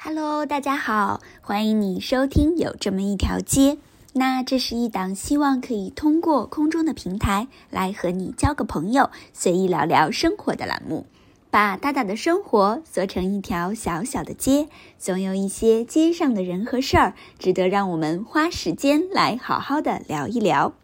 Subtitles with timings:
[0.00, 3.78] Hello，大家好，欢迎你收听有这么一条街。
[4.12, 11.04] 那这是一档希望可以通过空中的平台来和你交个朋友、随意聊聊生活的栏目。
[11.50, 14.68] 把大大的生活缩成一条小小的街，
[15.00, 20.74] 总有一些街上的人和事儿值得让我们花时间来好好的聊一聊。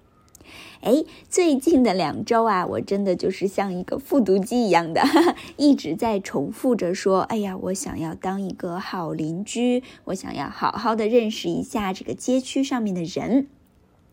[0.84, 5.02] 哎，最近的两周啊，我真的就是像一个复读机一样的，
[5.56, 13.46] 一直在重复着说：“哎呀，我想要当一个好邻居，我想要好好的认识一下这个街区上面的人。”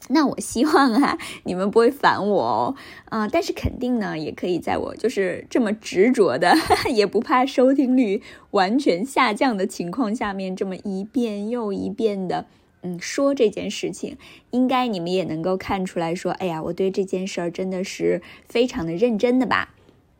[0.08, 2.76] 那我希望啊，你们不会烦我哦，
[3.10, 6.56] 啊，但是肯定呢，也可以在我就是这么执着的，
[6.90, 12.46] 也不怕收听率完全下降的情况下面，这么一遍又一遍的。
[12.82, 14.18] 嗯，说这件事情，
[14.50, 19.76] 应该你们也能够看出来说，哎呀，我对这件事儿真的是非常的认真的吧？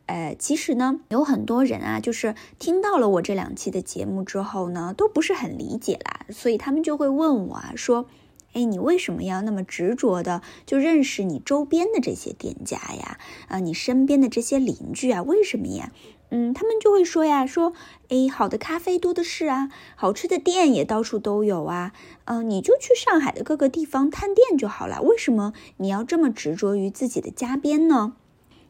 [0.06, 8.06] 呃，其实呢，有很多人啊，就是听到了我这两期的节目之后呢，都不是很理解啦，所以他们就会问我啊，说，
[8.52, 13.18] 哎，你为什么要那么执着的就认识你周边的这些店家呀？
[13.48, 15.92] 啊，你身边的这些邻居啊，为什么呀？
[16.34, 17.74] 嗯，他们就会说呀，说，
[18.08, 21.92] 哎，好的咖啡多的是啊，好吃的店也到处都有啊，
[22.24, 28.14] 嗯，你就去上海的各个地方探店就好了，为什么你要这么执着于自己的家边呢？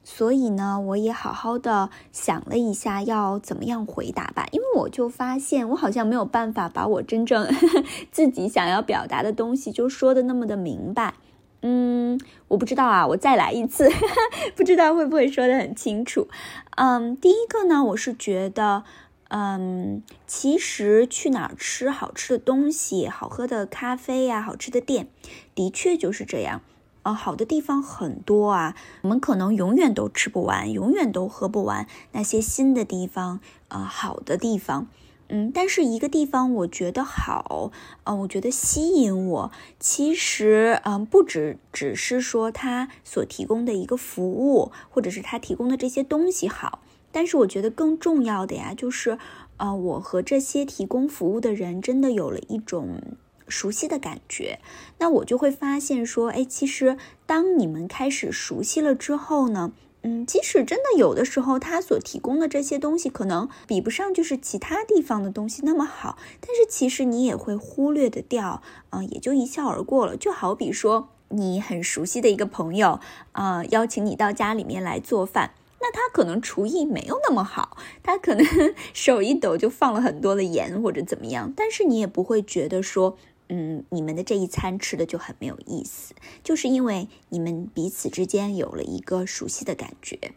[0.03, 7.49] 所以呢，我也好好的想了一下，要怎么样回答吧，因为我就发现我好像没有办法把我真正
[8.11, 11.15] 自己想要表达的东西就说的那么的明白。
[11.63, 12.19] 嗯，
[12.49, 13.89] 我不知道啊，我再来一次，
[14.57, 16.29] 不知道会不会说的很清楚。
[16.77, 18.83] 嗯，第一个呢，我是觉得，
[19.29, 25.07] 嗯，其实去哪儿吃好吃的东西、好喝的咖啡呀、好吃的店，
[25.55, 26.61] 的确就是这样。
[27.05, 34.89] 呃，好的地方很多啊，我们可能永远都吃不完，永远都喝不完那些新的地方，呃，好的地方。
[35.35, 37.73] 嗯，但是一个地方我觉得好，
[38.05, 49.17] 嗯，我觉得吸引我，其实，嗯，不只只是说他所提供的一个服务，或者是他提供的这些东西好，但是我觉得更重要的呀，就是，
[49.57, 53.01] 呃，我和这些提供服务的人真的有了一种
[53.49, 54.59] 熟悉的感觉，
[54.99, 59.73] 那我就会发现说，哎，其实当你们开始熟悉了之后呢。
[60.05, 70.17] 嗯，即使真的有的时候，他所提供的这些东西可能比不上就是其他地方的东西那么好，但是其实你也会忽略的掉，啊，也就一笑而过了。
[70.17, 72.99] 就好比说，你很熟悉的一个朋友，
[73.31, 78.45] 啊，邀请你到家里面来做饭，那他可能厨艺没有那么好，他可能
[78.93, 83.17] 手一抖就放了很多的盐或者怎么样，但是你也不会觉得说。
[83.55, 90.33] 嗯，你们的这一餐吃的就很没有意思，就是因为你们彼此之间有了一个熟悉的感觉。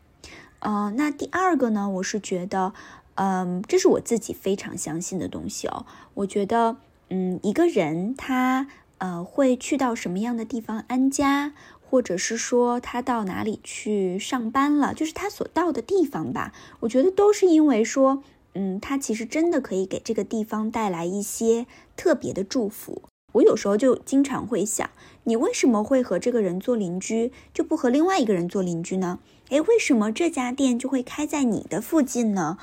[0.59, 2.73] 呃，那第二个呢，我是觉得，
[3.13, 5.85] 嗯，这是我自己非常相信的东西哦。
[6.15, 6.75] 我觉得，
[7.09, 8.67] 嗯，一个人他
[8.97, 16.51] 呃会去到什么样的地方安家，或者是说他到哪里去上班了，就是他所到的地方吧。
[16.81, 18.21] 我觉得都是因为说。
[18.55, 23.03] 嗯，它其实真的可以给这个地方带来一些特别的祝福。
[23.33, 24.89] 我有时候就经常会想，
[25.25, 29.19] 你为什么会和这个人做邻居，就不和另外一个人做邻居呢？
[29.49, 32.57] 诶，为什么这家店就会开在你的附近呢？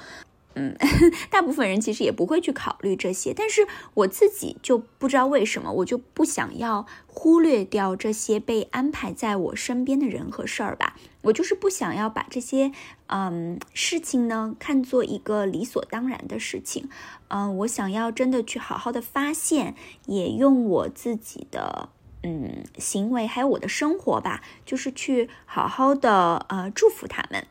[0.54, 0.76] 嗯，
[1.30, 10.96] 大部分人其实也不会去考虑这些，但是我自己就不知道为什么，我就不想要忽略掉这些被安排在我身边的人和事儿吧。
[11.22, 12.72] 我就是不想要把这些
[13.06, 16.88] 嗯事情呢看作一个理所当然的事情。
[17.28, 19.74] 嗯，我想要真的去好好的发现，
[20.06, 21.88] 也用我自己的
[22.24, 27.46] 嗯行为还有我的生活吧，就是去好好的呃祝福他们。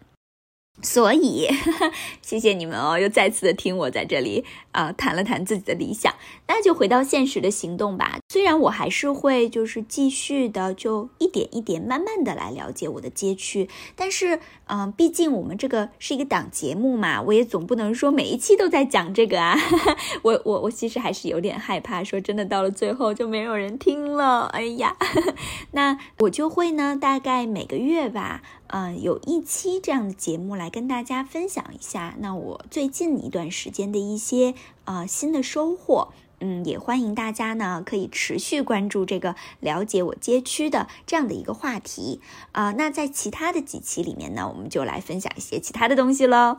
[0.82, 1.48] 所以，
[2.24, 6.14] 谢谢你们哦，又再次的听我在这里啊谈了谈自己的理想，
[6.48, 8.18] 那就回到现实的行动吧。
[8.30, 19.56] 虽然我还是会就是继续的，就一点一点慢慢的来了解我的街区，但是，嗯，毕竟我们这个是一个档节目嘛，我也总不能说每一期都在讲这个啊。
[20.24, 24.96] 我我我其实还是有点害怕，说真的到了最后就没有人听了，哎呀，
[25.74, 28.42] 那我就会呢，大概每个月吧。
[28.74, 34.54] 嗯，有一期这样的节目来跟大家分享一下，那我最近一段时间的一些
[34.86, 42.22] 呃新的收获，嗯，也欢迎大家呢可以持续关注这个了解我街区的这样的一个话题
[42.54, 42.72] 啊。
[42.78, 46.58] 那在其他的几期里面呢，我们就来分享一些其他的东西喽。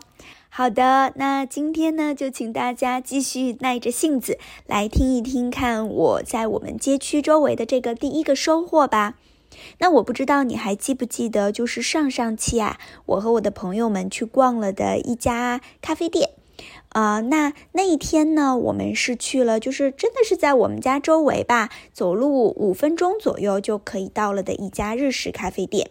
[0.51, 9.15] 好的，那今天呢，就请大家继续耐着性子来听一听，看我在我们街区周围的这个第一个收获吧。
[9.79, 16.31] 那我不知道你还记不记得，就是上上期啊，我和我的朋友们去逛了的一家咖啡店。
[16.91, 25.91] 啊，那那一天呢，我们是去了，就是真的是在我们家周围吧，走路五分钟左右就可以到了的一家日式咖啡店。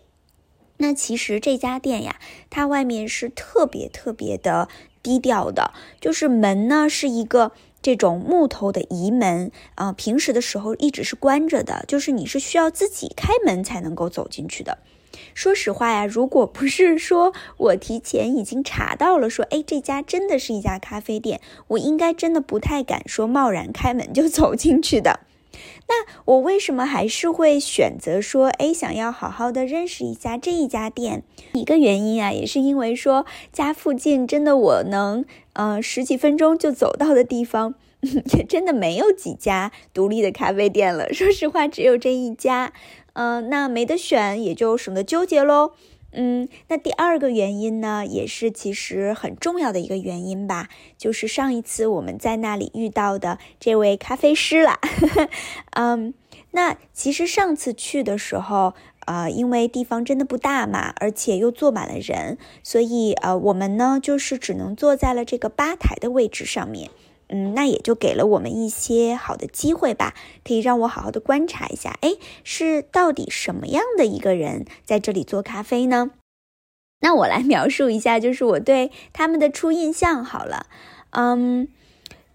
[0.77, 2.19] 那其实这家店呀，
[2.49, 4.69] 它外面是特别特别的
[5.01, 7.51] 低调的，就是门呢是一个
[7.81, 14.77] 这种木头的移门啊，平时的时候一直是关着的，就是你是需要自己开门才能够走进去的。
[15.33, 25.21] 说实话呀，如果不是说我提前已经查到了，说哎这家真的是一家咖啡店，我应该真的不太敢说贸然开门就走进去的。
[25.87, 31.23] 那我为什么还是会选择说，哎，想要好好的认识一下这一家店？
[31.53, 37.75] 一个原因啊，也是因为说家附近真的我能，呃，十几分钟就走到的地方，
[38.37, 41.13] 也真的没有几家独立的咖啡店了。
[41.13, 42.71] 说实话，只有这一家，
[43.13, 45.71] 嗯，那没得选，也就省得纠结喽。
[46.13, 54.79] 嗯，那第二个原因呢，也是其实很重要的一个原因吧，就是上一次我们在那里遇到的这位咖啡师了。
[55.71, 56.13] 嗯，
[56.51, 58.73] 那其实上次去的时候，
[59.05, 66.89] 呃，因为地方真的不大嘛，而且又坐满了人，所以呃，我们呢就是只能坐在了这个吧台的位置上面。
[67.31, 70.13] 嗯，那也就给了我们一些好的机会吧，
[70.43, 76.11] 可以让我好好的观察一下，哎，是到底什么样的一个人在这里做咖啡呢？
[76.99, 80.67] 那我来描述一下，就是我对他们的初印象好了。
[81.11, 81.67] 嗯，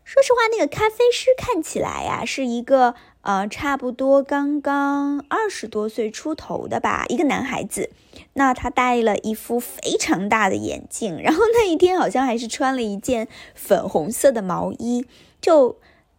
[0.03, 2.95] 说实话，那个咖啡师看起来呀，是一个。
[3.27, 7.91] 呃，差不多刚刚二十多岁出头的吧，一个男孩子。
[8.35, 15.05] 那他戴了一副非常大的眼镜，然后那一天好像还是穿了一件粉红色的毛衣，
[15.41, 15.77] 就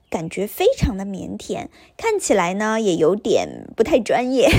[0.10, 4.50] 感觉非常的腼腆，看起来呢也有点不太专业。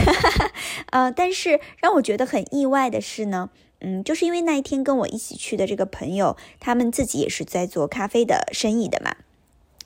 [0.90, 3.50] 呃，但是让我觉得很意外的是呢，
[3.82, 9.16] 嗯，就是因为那一天跟我一起去的这个朋友，他们自己也是在做咖啡的生意的嘛。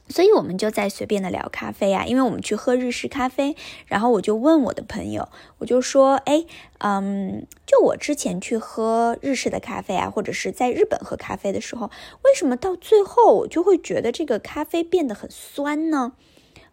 [0.09, 3.57] 所以我们就在随便的聊咖啡啊，因为我们去喝日式咖啡，
[3.87, 5.29] 然后我就问我的朋友，
[5.59, 6.45] 我就说，哎，
[6.79, 11.91] 嗯，就我之前去喝日式的咖啡啊，或者是在日本喝咖啡的时候，
[12.25, 16.13] 为什么到最后我就会觉得这个咖啡变得很酸呢？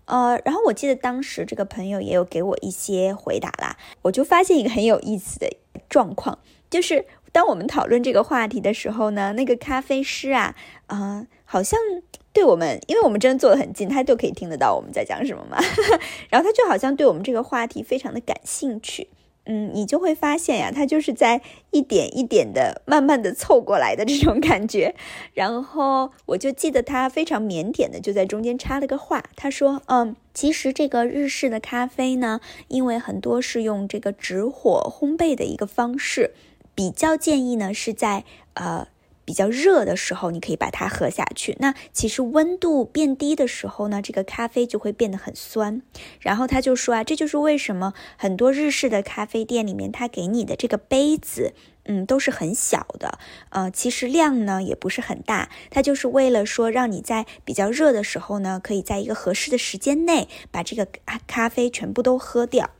[0.06, 5.56] 呃，然后我记得当时这个朋友也有给我一些回答啦，我就发现一个很有意思的
[5.88, 6.40] 状况，
[6.70, 10.56] 就是当我们讨论这个话题的时候呢，那个咖啡师啊，
[10.88, 11.80] 啊，好像。
[12.32, 15.58] 对我们，因为我们真的坐得很近，他就可以听得到我们在讲什么嘛。
[16.30, 19.08] 然后他就好像对我们这个话题非常的感兴趣，
[19.46, 21.42] 嗯，你就会发现呀，他就是在
[21.72, 24.94] 一点一点的慢慢的凑过来的这种感觉。
[25.34, 36.36] 然后我就记得他非常腼腆的就在中间插了个话，他说：“嗯，其实这个日式的咖啡呢，因为很多是用这个直火烘焙的一个方式，
[36.76, 38.24] 比较建议呢是在
[38.54, 38.88] 呃。”
[39.30, 41.56] 比较热的时候，你可以把它喝下去。
[41.60, 45.84] 那其实温度变低的时候呢，这个咖啡就会变得很酸。
[46.20, 51.54] 然后他就说啊，这就是为什么很多日式的咖啡店里面，他给你的这个杯子，
[51.84, 53.20] 嗯，都是很小的。
[53.50, 60.88] 呃，其实量呢也不是很大，它就是为了说让你在比较热的时候呢，可以在一个合适的时间内把这个
[61.28, 62.72] 咖啡全部都喝掉。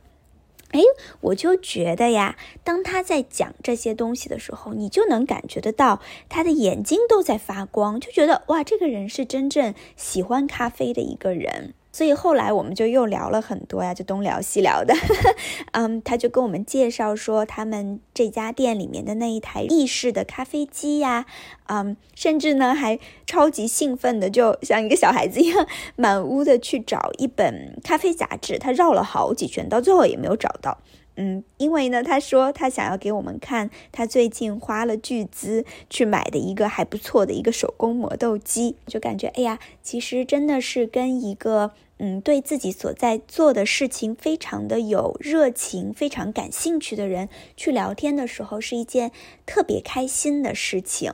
[0.72, 0.80] 哎，
[1.20, 11.74] 我就觉得呀，当他在讲这些东西的时候，你就能感觉得到他的眼睛都在发光，就觉得哇，这个人是真正喜欢咖啡的一个人。
[11.92, 14.94] 所以后来我们就又聊了很多呀，就东聊西聊的。
[15.72, 21.26] 嗯，他就跟我们介绍说他们这家店里面的那一台意式的咖啡机呀，
[21.66, 25.66] 嗯，甚至呢还超级兴奋的，就像一个小孩子一样，
[25.96, 28.58] 满屋的去找一本咖啡杂志。
[28.58, 30.78] 他绕了好几圈，到最后也没有找到。
[31.22, 49.12] 嗯，因为呢，他说他想要给我们看他最近花了巨资去买的一个还不错的一个手工磨豆机，就感觉哎呀，其实真的是跟一个嗯对自己所在做的事情非常的有热情、非常感兴趣的人去聊天的时候，是一件
[49.44, 51.12] 特别开心的事情。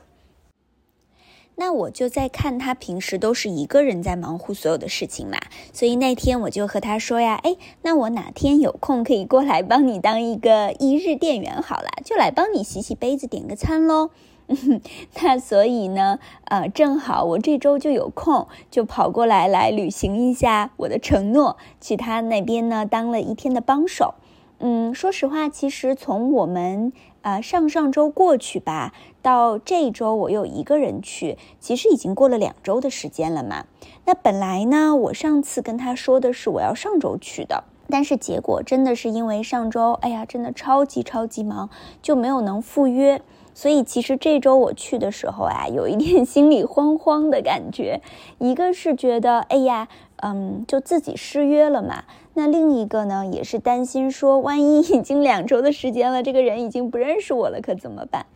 [1.59, 5.39] 那我就在看他平时都是一个人在忙乎所有的事情嘛，
[5.73, 14.11] 所以那天我就和他说呀，哎，那我哪天有空可以过来帮你当一个一日店员好了，就来帮你洗洗杯子、点个餐喽。
[15.19, 24.13] 那所以呢，呃，正好我这周就有空，就跑过来来履行一下我的承诺，去他那边呢当了一天的帮手。
[24.59, 26.93] 嗯，说实话，其实从我们
[27.27, 33.65] 啊上上周过去吧，到这一周我又一个人去，其实已经过了两周的时间了嘛。
[34.05, 41.69] 那本来呢，我上次跟他说的是我要上周去的，但是结果真的是因为上周，哎呀，真的超级超级忙，
[42.01, 43.21] 就没有能赴约。
[43.57, 48.01] 所以其实这周我去的时候啊，有一点 心里慌慌的感觉。
[48.37, 49.87] 一个是觉得，哎呀，
[50.17, 52.03] 嗯，就自己失约了嘛。
[52.35, 58.27] 那另一个呢，也是担心说，万一已经两周的时间了，这个人已经不认识我了，可怎么办？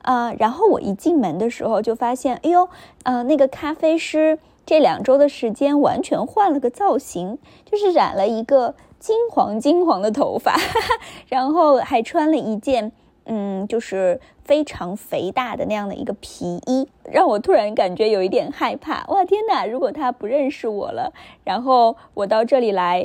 [0.00, 2.66] 啊，然后我一进门的时候就发现，哎呦，
[3.02, 10.56] 呃，那个咖啡师这两周的时间完全换了个造型，就是染了一个金黄金黄的头发，
[11.28, 12.92] 然后还穿了一件，
[13.26, 19.04] 嗯，就是非常肥大的那样的一个皮衣，让我突然感觉有一点害怕。
[19.06, 19.64] 哇，天哪！
[19.66, 21.12] 如果他不认识我了，
[21.44, 23.04] 然后我到这里来，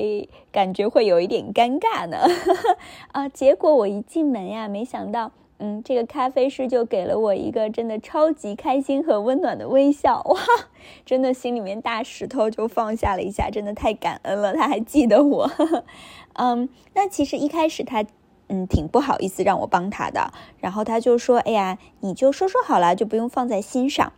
[0.51, 2.17] 感觉会有一点尴尬呢。
[3.13, 5.31] 啊，结果我一进门呀，没想到。
[5.61, 10.39] 嗯，这个咖啡师就给了我一个真的超级开心和温暖的微笑，哇，
[11.05, 15.51] 真的心里面大石头就放下了一下，真的太感恩了，他还记得我。
[16.39, 18.05] 嗯，那其实一开始他
[18.49, 24.11] 嗯挺不好意思让我帮他的，然后他就说，哎呀，你就说说好了，就不用放在心上。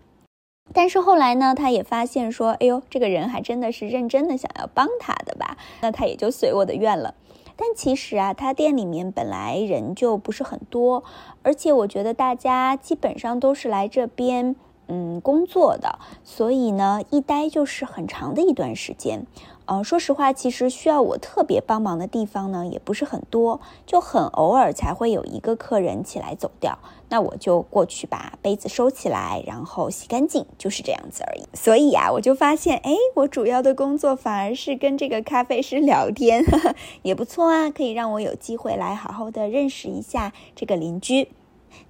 [0.74, 7.14] 但是后来呢，他也发现说，哎呦，这个人还真的是认真的想要帮他的吧，那他也就随我的愿了。
[7.58, 11.04] 但其实啊，他店里面本来人就不是很多，
[11.44, 14.56] 而且我觉得大家基本上都是来这边
[14.88, 19.28] 嗯工作的，所以呢，一待就是很长的一段时间。
[19.72, 31.48] 呃，说实话，其实需要我特别帮忙的地方呢，也不是很多，就很偶尔才会有一个客人起来走掉，那我就过去把杯子收起来，然后洗干净，就是这样子而已。
[31.54, 36.44] 所以啊，我就发现，哎，我主要的工作反而是跟这个咖啡师聊天，
[37.04, 41.30] 也不错啊，可以让我有机会来好好的认识一下这个邻居。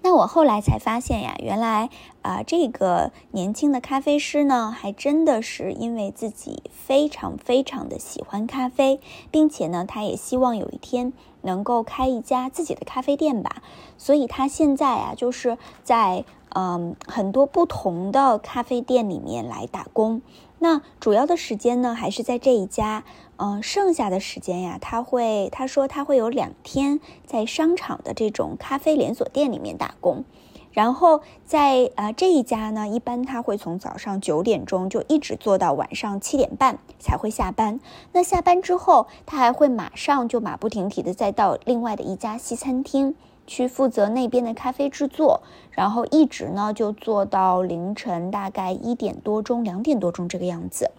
[0.02, 1.90] 那我后来才发现呀，原来
[2.22, 13.62] 啊，这个年轻的咖啡师呢，还真的是因为自己非常非常的喜欢咖啡，并且呢，他也希望有一天能够开一家自己的咖啡店吧。
[13.98, 20.22] 所以他现在啊，就是在嗯很多不同的咖啡店里面来打工。
[20.64, 23.04] 那主要的时间呢，还是在这一家。
[23.44, 30.24] 嗯，剩下的时间呀，他会他说他会有两天在商场的这种咖啡连锁店里面打工，
[30.72, 37.80] 然后在啊这一家呢，一般他会从早上九点钟就一直做到晚上七点半才会下班。
[38.12, 43.16] 那下班之后，他还会马上就马不停蹄的再到另外的一家西餐厅
[43.52, 45.42] 去负责那边的咖啡制作，
[45.72, 50.92] 然后一直呢就做到凌晨大概一点多钟、两点多钟这个样子。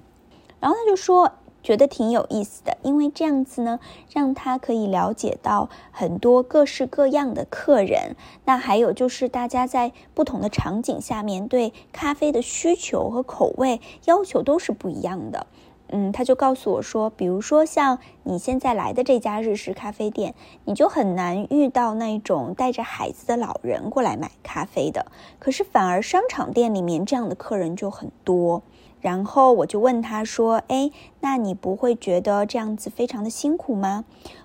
[0.61, 1.32] 然后他就说。
[1.62, 3.78] 觉得挺有意思的，因为这样子呢，
[4.12, 8.16] 让他可以了解到很多各式各样的客人。
[8.44, 15.47] 那还有就是大家在不同的场景下面对咖啡的需求和口味要求都是不一样的。
[15.93, 20.35] 嗯，他就告诉我说，比如说像你现在来的这家日式咖啡店，
[20.65, 25.07] 你就很难遇到那种带着孩子的老人过来买咖啡的。
[25.39, 28.63] 可是反而商场店里面这样的客人就很多。
[29.03, 34.05] 然后我就问他说：“哎，那你不会觉得这样子非常的辛苦吗？”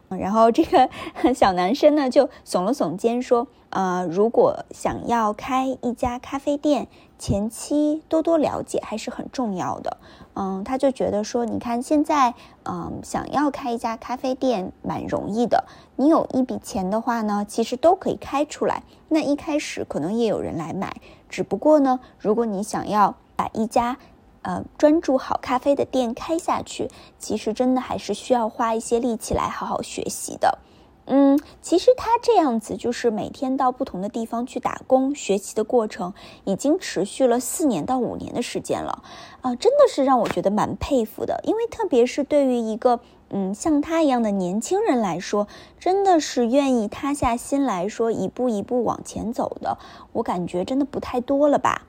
[0.09, 0.89] 然后这个
[1.35, 6.87] 小男生呢就耸了耸肩说：“呃，如果想要开一家咖啡店，
[7.19, 9.97] 前期多多了解还是很重要的。”
[10.39, 15.63] 嗯，他就觉得说：“你看现在，嗯，想要开一家咖啡店蛮容易的，
[15.95, 18.83] 你有一笔钱的话呢，其实都可以开出来。
[19.09, 20.95] 那一开始可能也有人来买，
[21.27, 23.97] 只不过呢，如果你想要把一家……”
[24.43, 26.89] 呃，专注好咖啡的店开下去，
[27.19, 30.59] 其实真的还是需要花一些力气来好好学习的。
[31.09, 39.01] 嗯，其实他这样子就是每天到不同的地方去打工学习的过程，已经持续了四年到五年的时间了。
[39.41, 42.99] 啊，真的是让我觉得蛮佩服的，因为特别是对于一个
[43.29, 45.47] 嗯像他一样的年轻人来说，
[45.79, 49.77] 真的是愿意塌下心来说一步一步往前走的，
[50.11, 51.83] 我感觉真的不太多了吧。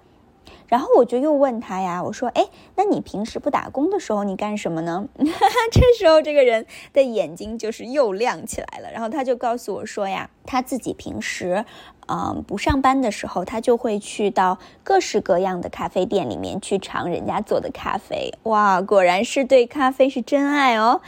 [0.68, 2.46] 然后我就又问他呀，我说，哎，
[2.76, 5.08] 那你平时不打工的时候你干什么呢？
[5.72, 8.90] 这时候这个人的眼睛就是又亮起来了。
[8.92, 11.64] 然后他就告诉我说呀，他自己平时，
[12.06, 18.32] 嗯，不上班的时候，他就会去到各式各样的咖啡店里面去尝人家做的咖啡。
[18.42, 21.00] 哇，果然是对咖啡是真爱哦。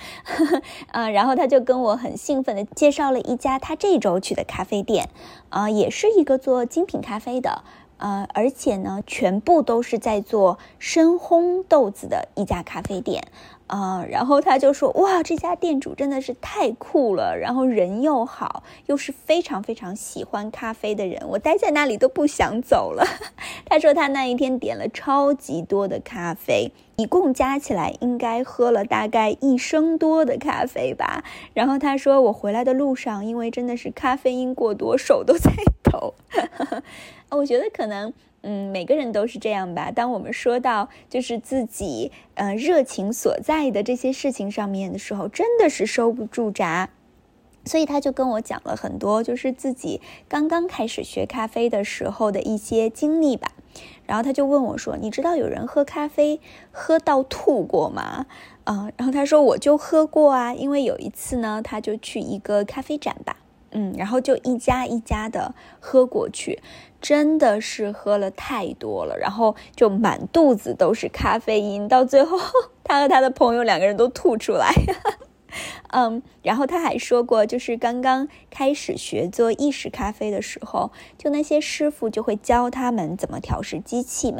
[0.92, 5.10] 嗯， 然后他就跟我很兴奋的介绍了一家他这周去的咖啡店，
[5.50, 7.62] 啊，也是一个做精品咖啡的。
[8.00, 13.22] 呃，而且呢，全部都是在做深烘豆子的一家咖啡店。
[13.66, 23.06] 啊，然后他就说：“哇，这家店主真的是太酷了，然后人又好，又是非常非常喜欢咖啡的人，我待在那里都不想走了。
[23.70, 31.22] ”他说他那一天点了超级多的咖啡，一共加起来应该喝了大概一升多的咖啡吧。
[31.54, 35.52] 然后他说我回来的路上，因为真的是咖啡因过多，手都在
[35.84, 36.14] 抖。
[37.30, 38.12] 我觉得可能。
[38.42, 39.90] 嗯，每个人都是这样吧。
[39.90, 46.88] 当我们说到就是自己呃热情所在的这些事情上面的时候，真的是收不住闸。
[47.66, 53.52] 所以他就跟我讲了很多，就是自己刚刚开始学咖啡的时候的一些经历吧。
[54.06, 58.24] 然后他就问我说：“你知道有人喝咖啡喝到吐过吗？”
[58.64, 63.36] 嗯，然后他说：“我就喝过啊，因为有一次呢，他就去一个咖啡展吧。”
[63.72, 66.60] 嗯，然后就一家一家的喝过去，
[67.00, 72.38] 真的是喝了太多了，然后就满肚子都是咖啡因，到最后
[72.82, 74.72] 他和他的朋友两个人都吐出来。
[75.92, 84.38] 嗯，然后他还说过，就是刚刚开始学做意式咖啡的时候，就那些师傅就会教他们怎么调试机器嘛。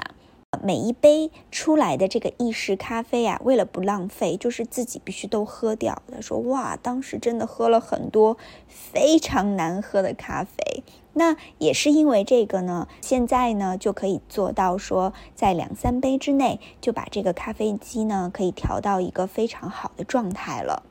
[0.62, 6.02] 每一杯出来的这个意式咖啡啊，为了不浪费，就是自己必须都喝掉。
[6.12, 8.36] 他说：“哇，当时真的喝了很多
[8.68, 10.82] 非常难喝的咖啡。
[11.14, 20.84] 那也是因为这个呢，现在呢就可以做到说，在两三杯之内就把这个咖啡机呢可以调到一个非常好的状态了。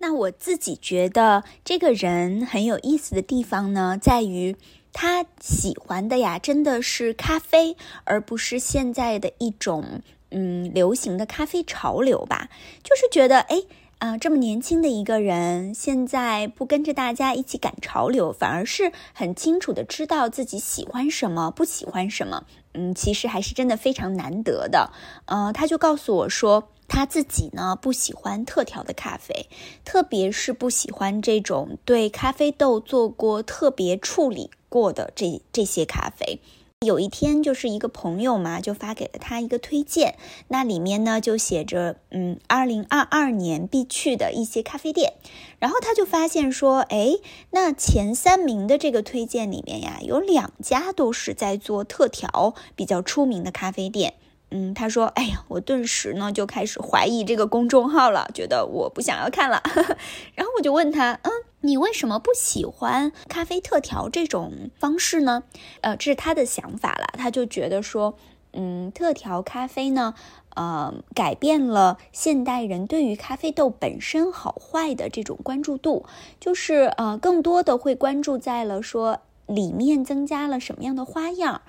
[0.00, 4.56] 那我自己觉得这个人很有意思的地方呢，在于。”
[5.00, 10.02] 他喜欢的呀，真的是咖啡，而不是现在的一种
[10.32, 12.48] 嗯流行的咖啡潮流吧。
[12.82, 13.62] 就是觉得，哎
[14.00, 22.44] 啊，这么年轻的一个人，现在不跟着大家一起赶潮流，反而是很清楚的知道自己喜欢什么，不喜欢什么。
[22.74, 24.90] 嗯，其实还是真的非常难得的。
[25.26, 26.70] 呃，他就告诉我说。
[26.88, 29.46] 他自己呢不喜欢特调的咖啡，
[29.84, 36.40] 特别是不喜欢这种对咖啡豆做过特别处理过的这这些咖啡。
[36.86, 40.16] 有一天，就是一个朋友嘛，就发给了他一个推荐，
[40.46, 45.14] 那里面呢就写着，嗯，二零二二年必去的一些咖啡店。
[45.58, 47.16] 然后他就发现说，哎，
[47.50, 54.14] 那前三名的这个推荐里面呀，有两家都是在做特调比较出名的咖啡店。
[54.50, 59.62] 嗯，他说：“哎呀，我顿时呢就开始怀疑这个公众号了，觉得我不想要看了。
[60.34, 65.42] 然后我就问他：，嗯，你为什么不喜欢咖啡特调这种方式呢？
[65.82, 67.08] 呃，这是他的想法了。
[67.18, 68.16] 他就觉得说，
[68.52, 70.14] 嗯，特调咖啡呢，
[70.54, 76.06] 呃，改变了现代人对于咖啡豆本身好坏的这种关注度，
[76.40, 81.60] 就是呃，更多的会关注在了说里面增加了什么样的花样。”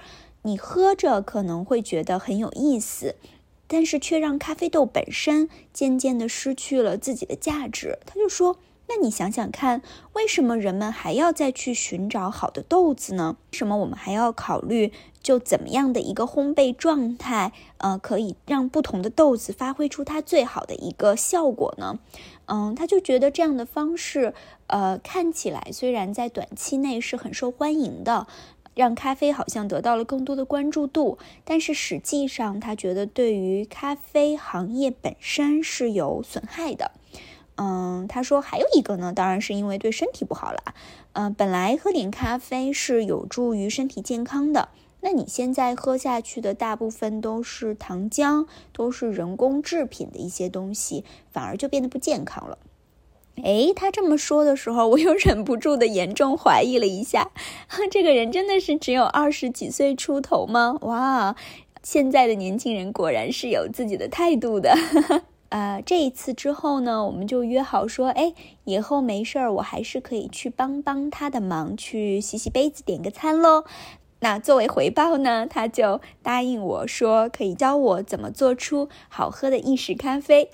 [0.44, 3.16] 你喝着可能会觉得很有意思，
[3.68, 8.00] 但是却让咖啡豆本身渐渐的失去了自己的价值。
[8.06, 9.82] 他就说：“那你想想看，
[10.14, 13.38] 为什么人们还要再去寻找好的豆子呢？
[13.52, 22.00] 为什么我们还要考虑就怎么样的一个烘焙状态，呃，可以让不同的豆子发挥出它最好的一个效果呢？
[22.46, 24.34] 嗯，他就觉得这样的方式，
[24.66, 28.26] 呃，看起来虽然在短期内是很受欢迎的。”
[28.80, 36.92] 让咖啡好像得到了更多的关注度，但是实际上他觉得对于咖啡行业本身是有损害的。
[37.58, 40.74] 嗯，他说还有一个呢，当然是因为对身体不好了。
[41.12, 44.70] 嗯，本来喝点咖啡是有助于身体健康的，
[45.02, 52.58] 那你现在喝下去的大部分都是糖浆，都是人工制品的一些东西，反而就变得不健康了。
[53.44, 57.32] 哎，他这么说的时候，我又忍不住的严重怀疑了一下，
[57.92, 60.78] 这个人真的是只有二十几岁出头吗？
[60.82, 61.36] 哇，
[61.82, 64.76] 现在的年轻人果然是有自己的态度的。
[65.50, 73.64] 呃，这一次之后呢，我们就约好说，哎，以后没事儿，我还是可以去帮帮他的忙，去洗洗杯子，点个餐喽。
[74.22, 80.50] 那作为回报呢，他就答应我说可以教我怎么做出好喝的意式咖啡。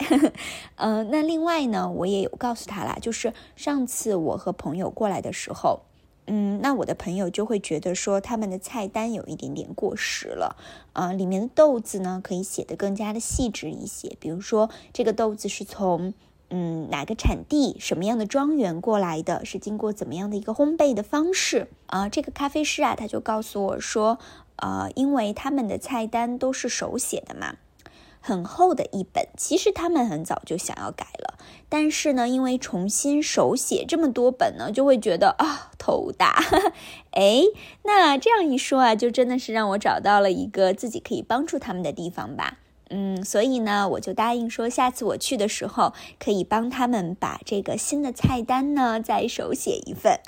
[0.76, 5.82] 嗯， 那另外呢，我也有告诉他啦，就是上次我和朋友过来的时候，
[6.28, 10.56] 嗯，那我的朋友就会觉得说他们的菜单有一点点过时了，
[10.94, 16.14] 啊，里面的豆子呢可以写得更加的细致一些，比如说这个豆子是从。
[16.50, 19.44] 嗯，哪个产地、什么样的庄园过来的？
[19.44, 22.08] 是经过怎么样的一个烘焙的方式啊？
[22.08, 24.20] 这个咖啡师啊，他就告诉我说，
[24.58, 27.56] 呃，因为他们的菜单都是手写的嘛，
[28.22, 29.28] 很厚的一本。
[29.36, 36.44] 其实他们很早就想要改了，但是呢，因为重新手写这么多本呢，就会觉得啊头大。
[37.12, 37.42] 哎，
[37.84, 42.60] 那这样一说啊，就真的是让我找到了一个自己可以帮助他们的地方吧。
[42.90, 50.20] 嗯，所以呢，我就答应说，下次我去的时候，可以帮他们把这个新的菜单呢再手写一份。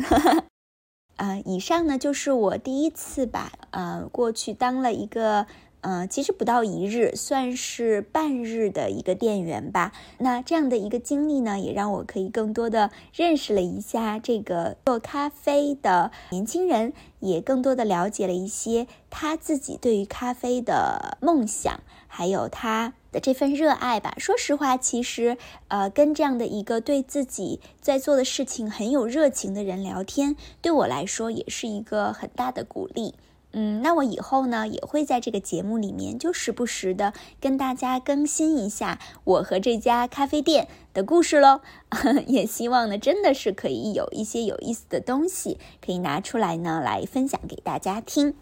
[1.16, 5.48] 啊， 以上呢就是我第一次把呃过去当了一个。
[5.82, 9.94] 嗯，其实不到一日，算是半日的一个店员吧。
[10.18, 24.16] 那这样的一个经历呢，也让我可以更多的认识了一下这个做咖啡的年轻人，也更多的了解了一些他自己对于咖啡的梦想，还有他的这份热爱吧。
[24.18, 25.38] 说实话，其实
[25.70, 33.14] 呃，跟这样的一个对自己在做的事情很有热情的人聊天，对我来说也是一个很大的鼓励。
[33.54, 41.62] 嗯，那我以后呢也会在这个节目里面，就时不时的跟大家更新一下我和这家咖啡店的故事喽。
[42.28, 48.36] 也希望呢，真的是可以有一些有意思的东西可以拿出来呢来分享给大家听。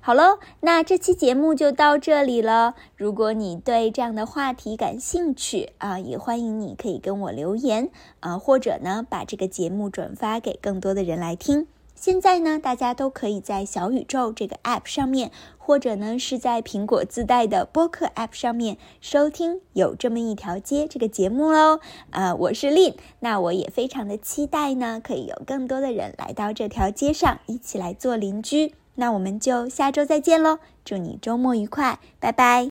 [0.00, 2.74] 好喽，那这期节目就到这里了。
[2.94, 11.66] 如果你对这样的话题感兴趣啊，也欢迎你可以跟我留言啊，或者呢把这个节目转发给更多的人来听。
[11.94, 21.80] 现在呢，大家都可以在小宇宙这个 App 上面，或者呢是在苹果自带的播客 App 上面收听有这么一条街这个节目喽。
[22.10, 28.74] 啊，我是 Lin，那我也非常的期待呢，可以有更多的人来到这条街上，一起来做邻居。
[28.96, 32.62] 那我们就下周再见喽，祝你周末愉快，拜拜。